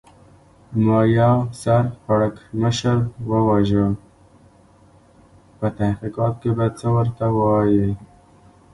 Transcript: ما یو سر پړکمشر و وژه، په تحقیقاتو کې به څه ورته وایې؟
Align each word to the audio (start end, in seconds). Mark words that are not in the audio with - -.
ما 0.85 0.99
یو 1.17 1.35
سر 1.61 1.83
پړکمشر 2.05 2.97
و 3.29 3.31
وژه، 3.49 3.85
په 5.57 5.67
تحقیقاتو 5.77 6.37
کې 6.41 6.51
به 6.57 6.67
څه 6.79 6.87
ورته 6.97 7.25
وایې؟ 7.37 7.89